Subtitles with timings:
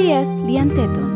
[0.00, 1.12] SBS lian teton.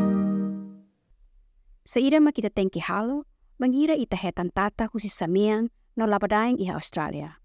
[1.89, 3.25] Sa ira makita tengki halo,
[3.57, 7.41] mangira ita hetan tata husi samiang no labadaing iha Australia.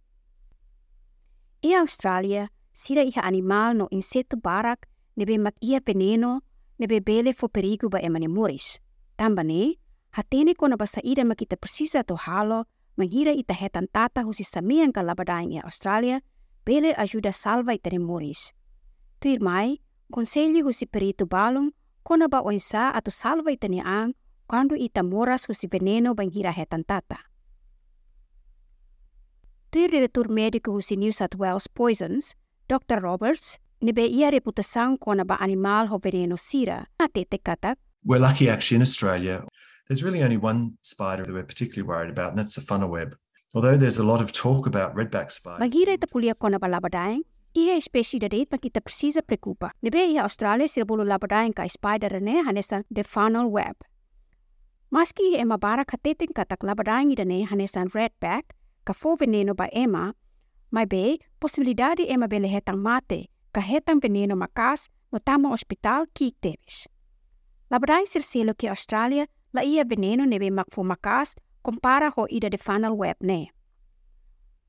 [1.63, 6.44] Iha Australia, sira iha animal no inseto barak nebe mak ia veneno
[6.75, 8.84] nebe bele fo perigo ba emane moris.
[9.16, 9.80] Tamba ne,
[10.20, 12.67] hatene kona ba sa ira makita precisa to halo,
[12.99, 16.20] mangira ita hetan tata husi samiang ka labadaing iha Australia,
[16.67, 18.52] bele ajuda salva ita moris.
[19.23, 19.80] Tuir mai,
[20.12, 21.72] conselho husi perito balong
[22.04, 24.13] kona ba oinsa atau salva ita ang
[24.48, 27.30] quando ita moras husi veneno bangira hetan tata.
[29.72, 32.34] Tuir diretor médico husi New South Wales Poisons,
[32.67, 33.00] Dr.
[33.00, 36.88] Roberts, nebe ia reputação kona ba animal ho veneno sira.
[36.98, 39.45] Atete katak, We're lucky actually in Australia.
[39.88, 43.16] There's really only one spider that we're particularly worried about, and that's the funnel web.
[43.53, 45.59] Although there's a lot of talk about redback spiders.
[45.59, 47.22] Magira ita pulia kona ba labadaing,
[47.55, 47.80] ia
[48.20, 49.72] de rate kita precisa preocupa.
[49.81, 53.75] Nebe ia Australia sira bulu labadaing ka spider ne hanesa the funnel web.
[54.92, 58.53] Maski ema bara kateting katak labadaing ida ne hanesan redback,
[58.86, 60.14] ka fo veneno ba ema,
[60.72, 66.36] mai be possibilidade ema bele hetang mate, ka hetang veneno makas no tama hospital kik
[66.42, 66.88] tebis.
[68.05, 72.94] Sir selo ki Australia la ia veneno nebe makfo makas compara ho ida de funnel
[72.94, 73.52] web ne.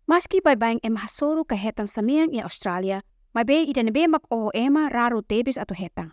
[0.09, 3.03] Maski bay bayang em hasoro ka hetang samiang i Australia,
[3.35, 6.13] may be ida nebe mak o ema raro tebis ato hetang.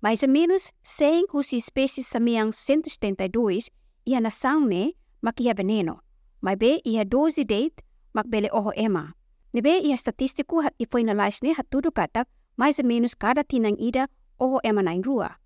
[0.00, 3.72] Mais ou menos 100 husi species samiang 172
[4.04, 6.04] ia na saung ne mak ia veneno.
[6.40, 7.80] May be ia 12 date
[8.12, 9.16] mak bele oho ema.
[9.52, 14.08] Nebe ia statistiku hat i finalize ne hatudu katak mais ou menos kada tinang ida
[14.40, 15.40] oho ema na rua.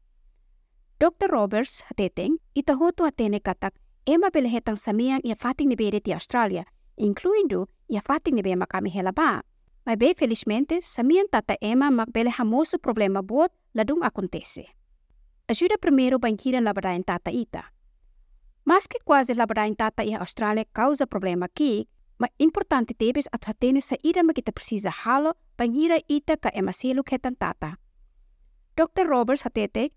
[0.99, 1.31] Dr.
[1.31, 6.67] Roberts hateteng ita hotu hatene katak ema bele hetang samiang ia fating nebe ti Australia,
[6.99, 9.43] incluindo ia fating nebe makami hela ba.
[9.85, 14.69] Mas bem, felizmente, samian tata ema mak bele hamoso problema bot ladung acontece.
[15.49, 17.73] Ajuda primeiro banquira labadain tata ita.
[18.65, 23.81] Mas que quase labadain tata ia Australia causa problema aqui, mas importante tebes at hatene
[23.81, 27.79] sa ida ma kita precisa halo bangira ita ka ema selo ketan tata.
[28.77, 29.09] Dr.
[29.09, 29.89] Roberts hatete,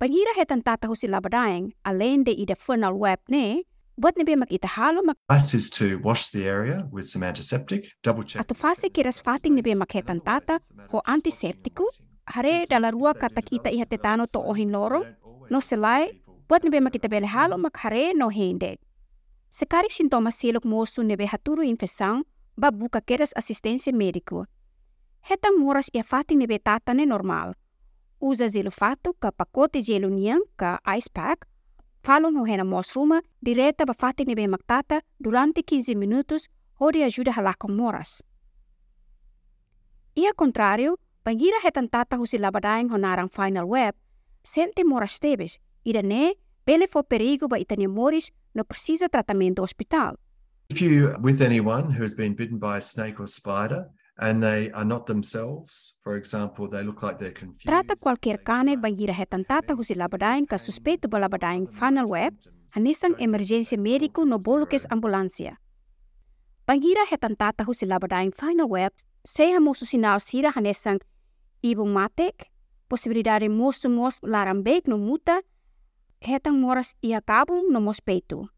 [0.00, 3.62] bangira hetan tata husi labadain, além de ida funnel web ne,
[3.98, 8.40] Advice is to wash the area with some antiseptic, double check.
[8.40, 10.60] Ato fase kiras fating nebe maketan tata
[10.92, 11.88] ho antiseptiku
[12.26, 15.02] hare dala rua kata kita iha tetano to ohin loro
[15.48, 16.12] no selai
[16.46, 18.76] buat nebe makita bele halo mak hare no hende.
[19.50, 22.22] Sekari sintoma silok mosu nebe haturu infecção
[22.58, 24.44] ba buka keras assistência médico.
[25.24, 27.54] Hetang moras ia fating nebe tata ne normal.
[28.20, 31.48] Usa zelo fato ka pacote gelo niang ka ice pack
[32.06, 36.46] Falon ho hena mosruma direta ba fating nebe maktata durante 15 minutos
[36.78, 38.22] hori ajuda halakong moras.
[40.14, 43.94] Ia contrario, pangira hetan tata husi labadaing honarang final web,
[44.44, 46.34] sente moras tebes, ida ne,
[46.64, 50.14] bele fo perigo ba itania moris no precisa tratamento hospital.
[50.68, 53.90] If you with anyone who has been bitten by a snake or spider
[57.64, 62.32] Trata cualquier cane bangira hetantata husi labadain ka suspeito balabadain funnel web,
[62.74, 65.58] hanisang emergencia médico no bolukes ambulancia.
[66.66, 68.92] Bangira hetantata husi labadain funnel web,
[69.24, 71.00] seha musu sinal sira hanisang
[71.62, 72.50] ibumatek,
[72.88, 75.42] posibilidad de musu mos larambek no muta,
[76.20, 78.48] hetang moras ia kabum no mospeito.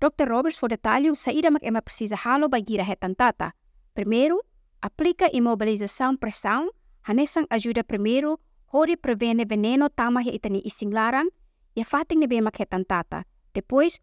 [0.00, 0.28] Dr.
[0.28, 3.52] Roberts for detalhe saída mak ema precisa halo bangira hetantata.
[3.94, 4.42] Primeiro,
[4.80, 6.70] aplica imobilização pressão,
[7.02, 8.38] hanesang ajuda primeiro,
[8.72, 11.28] hori prevene veneno tama ya itani ising larang,
[11.74, 13.24] ya fating nebe mak hetan tata.
[13.54, 14.00] Depois,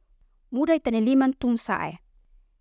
[0.52, 2.00] muda itani liman tung sae.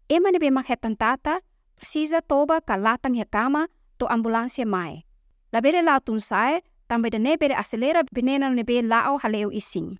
[0.09, 1.41] Ema nebe mak hetan tata,
[1.77, 5.05] precisa toba ka latang ya kama to ambulansya mai.
[5.53, 9.99] Labere lao tung sae, também de nebe de acelera veneno nebe lao haleo ising.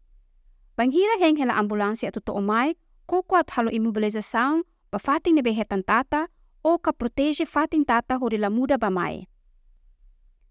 [0.77, 2.75] Bangira heng hela ambulansya at totoo mai,
[3.07, 3.71] koko at halo
[4.91, 6.29] ba fating nebe hetan tata,
[6.65, 9.29] o ka protege fating tata hori la muda ba mai.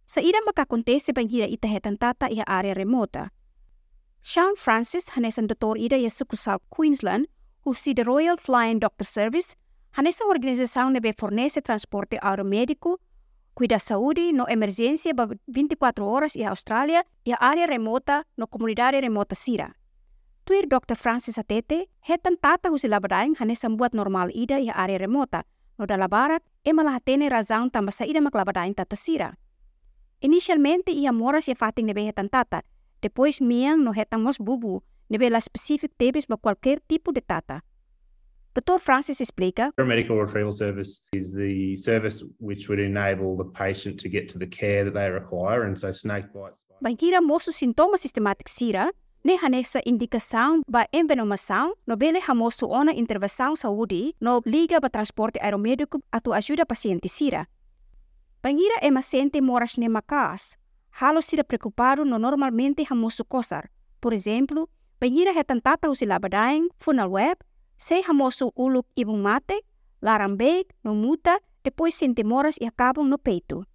[0.06, 3.30] Sa ida makakontese bangira ita hetan tata iha area remota.
[4.22, 7.26] Sean Francis hanesan doktor ida ya sukursal Queensland,
[7.66, 9.56] husi the Royal Flying Doctor Service,
[9.98, 13.00] hanesa organização nebe fornece transporte aeromédico,
[13.56, 19.36] cuida saúde no emergência ba 24 horas iha Australia, iha area remota no comunidade remota
[19.36, 19.74] sira.
[20.46, 20.96] Tuir Dr.
[20.96, 25.44] Francis Atete, hetan tata husi labadaing hanesan buat normal ida iha area remota,
[25.78, 29.38] no dala barat, e malahatene razão tamba sa ida maklabadaing tata sira.
[30.22, 32.64] Inicialmente ia moras ia fating nebe hetan tata,
[33.02, 37.62] depois miang no hetan mos bubu, nebe la specific tebes ba qualquer tipo de tata.
[38.56, 38.78] Dr.
[38.80, 44.30] Francis explica, Paramedical retrieval service is the service which would enable the patient to get
[44.30, 45.64] to the care that they require.
[45.64, 46.64] And so snake bites.
[46.84, 48.92] banhira moço sintoma sistemático sira,
[49.24, 55.40] ne hanessa indicação ba envenomação, no bele hamoso ona intervenção saúde, no liga ba transporte
[55.40, 57.48] aeromédico atu ajuda paciente sira.
[58.42, 60.58] Banhira é sente moras ne macas,
[61.00, 63.72] halo sira preocupado no normalmente hamoso cosar.
[64.02, 67.38] Por exemplo, banhira hetantata usi labadaing, funal web,
[67.78, 69.64] sei hamoso uluk ibung mate,
[70.02, 73.66] larambeg, no muta, depois sente moras e acabam no peito.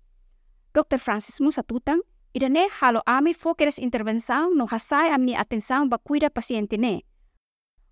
[0.74, 0.98] Dr.
[0.98, 2.02] Francis Musatutang,
[2.38, 7.02] idane halo ami fokeres intervenção no hasai amni atenção ba cuida paciente ne.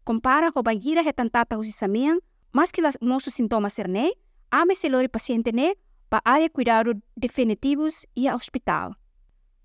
[0.04, 2.20] Compara ho banhira hetantata usi samiang,
[2.52, 4.12] mas que las moço sintomas ser ne,
[4.50, 5.74] ame selori paciente ne,
[6.08, 8.94] ba área cuidado definitivos e a hospital.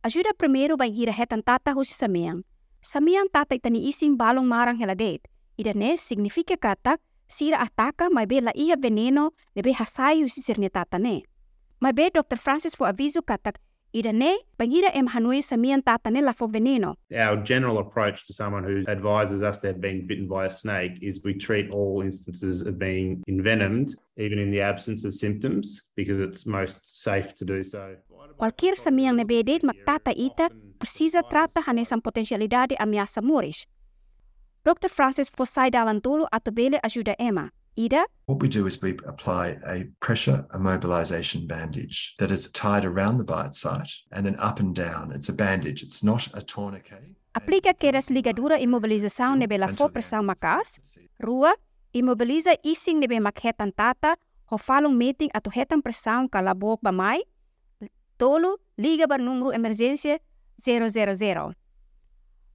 [0.01, 2.41] Ajuda primeiro banhira hetantata usi samiang.
[2.81, 5.21] Samiang tata itani ising balong marang heladet.
[5.57, 6.97] Idane significa katak
[7.27, 11.21] sira ataka mai be la ia veneno lebe hasai usi sirne tata ne.
[11.79, 12.37] Mai be Dr.
[12.37, 13.61] Francis fo aviso katak
[13.93, 16.95] ida ne bangira em hanui samian tata ne fo veneno.
[17.11, 21.21] Our general approach to someone who advises us they've been bitten by a snake is
[21.23, 26.45] we treat all instances of being envenomed, even in the absence of symptoms, because it's
[26.45, 27.95] most safe to do so.
[28.37, 30.49] Qualquer samiang ne bedet magtata ita
[30.79, 33.65] precisa trata hanesang potensialidade ameaça moris.
[34.63, 34.89] Dr.
[34.89, 37.49] Francis Fossai Dalantolo atobele ajuda Emma.
[37.77, 43.17] Ida, What we do is we apply a pressure immobilization bandage that is tied around
[43.17, 45.11] the bite site and then up and down.
[45.13, 47.15] It's a bandage, it's not a tourniquet.
[47.33, 50.79] aplica queres ligadura imobilização nebe la fo pressão macas.
[51.23, 51.55] Rua,
[51.93, 57.21] imobiliza ising nebe makhetan tata, ho falong meeting ato hetan pressão kalabok ba mai.
[58.17, 60.19] Tolo, liga ba número emergência
[60.59, 61.55] 000.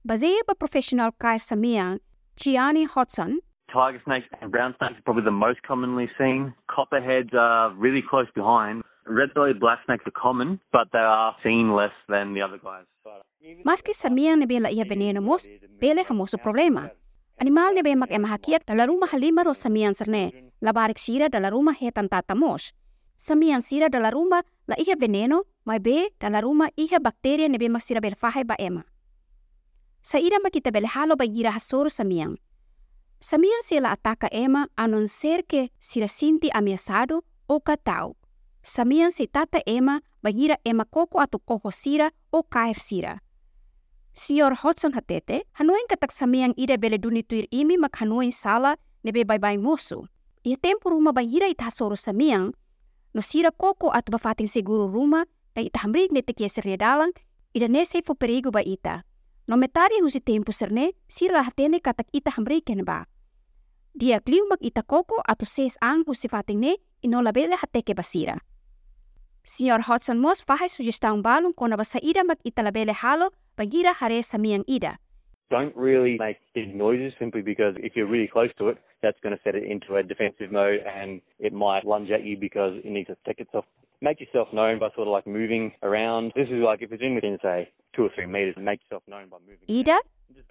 [0.05, 1.99] Baseia ba professional kai samiang,
[2.35, 3.39] Gianni Hodson,
[3.77, 6.49] Tiger snakes and brown snakes are probably the most commonly seen.
[6.65, 8.81] Copperheads are really close behind.
[9.05, 12.89] Red-bellied black snakes are common, but they are seen less than the other guys.
[13.69, 15.45] Maski samiang nebe la ia veneno mos,
[15.77, 16.89] pele hamoso problema.
[17.37, 22.09] Animal nebe mak emahakiat dala rumah halima ro samiang serne, labarik sira dala rumah hetan
[22.09, 22.73] tata mos.
[23.13, 27.85] Samiang sira dala rumah la ia veneno, mai be dala rumah ia bakteria nebe mak
[27.85, 28.81] sira berfahai ba ema.
[30.01, 32.41] Sa ira makita bele halo ba gira hasoro samiang.
[33.19, 38.15] Samiang sila ataka ema a non ser que sira sinti ameaçado o katau.
[38.61, 43.21] Samiang se tata ema bagira ema koko atu koho sira o kair sira.
[44.13, 49.39] Sior Hodson hatete, hanuin katak samiang ida bele dunituir imi mak hanuin sala nebe bay
[49.39, 50.05] bay musu.
[50.45, 52.53] Ia tempo ruma bagira ita hasoro samiang,
[53.13, 55.25] no sira koko atu bafating seguro ruma
[55.55, 57.13] na ita ne tekia seria dalang,
[57.53, 59.06] ida ne se fo perigo ba ita.
[59.47, 63.05] No metari husi tempo serne, sira hatene katak ita hamrig ken ba.
[63.95, 68.35] Dia kliu mak ita koko atu ses ang husi fating ne, ino labele hateke basira.
[69.47, 74.67] Senhor Hodson Moss faz sugestão balong kona basa ida mag italabele halo bagira hare samiang
[74.67, 74.99] ida.
[75.49, 79.31] Don't really make big noises simply because if you're really close to it, that's going
[79.31, 82.91] to set it into a defensive mode and it might lunge at you because it
[82.91, 83.63] needs to protect itself.
[83.99, 86.31] Make yourself known by sort of like moving around.
[86.35, 89.25] This is like if it's in within, say, two or three meters, make yourself known
[89.25, 89.65] by moving.
[89.65, 89.97] Ida,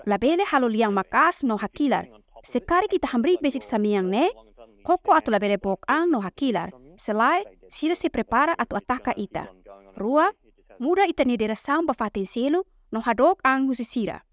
[0.03, 2.11] labele halo liang makas no hakilar.
[2.43, 4.35] Sekari kita hambrik basic samiang ne,
[4.83, 6.75] koko atu labele bok ang no hakilar.
[6.99, 9.47] Selai, sira se prepara atu ataka ita.
[9.95, 10.35] Rua,
[10.83, 14.27] muda ita ni direção bafatin selo, no hadok ang husi sira.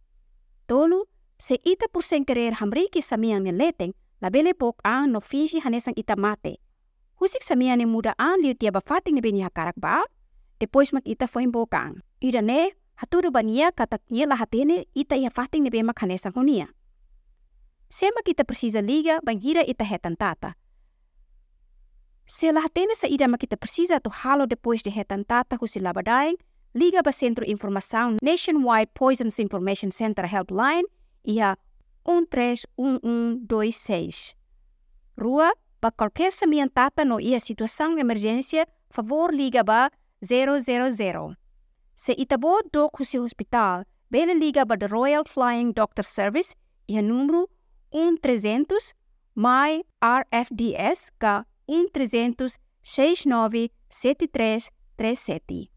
[0.66, 1.06] Tolu,
[1.38, 3.94] se ita por sem querer hamriki samiang ni leteng,
[4.26, 6.58] labele bok ang no fingi hanesang ita mate.
[7.24, 10.04] Husik samiang ni muda ang liu tia bafating ni bini hakarak ba?
[10.60, 12.04] Depois mag ita foi bokang.
[12.20, 16.68] Ida ne, haturo ba niya katak niya lahatene ita ia fating ni bema hanesang hunia.
[17.88, 20.60] Sema kita precisa liga bangira ita hetan tata.
[22.28, 26.36] Se lahatene sa ida makita precisa to halo depois de hetan tata husi labadaing,
[26.76, 30.84] liga ba Centro Informação Nationwide Poisons Information Center Helpline
[31.24, 31.56] ia
[32.04, 34.36] 131126.
[35.16, 41.36] Rua, ba qualquer samian tata no ia situação de emergência, favor liga ba 000.
[41.94, 46.56] Se itabo dok husi hospital, bele liga ba the Royal Flying Doctor Service
[46.88, 47.50] ia número
[47.92, 48.96] 1300
[49.36, 55.73] mai RFDS ka 1300 69 73 37.